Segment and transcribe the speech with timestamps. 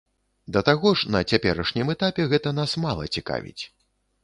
[0.55, 3.63] Да таго ж, на цяперашнім этапе гэта нас мала цікавіць.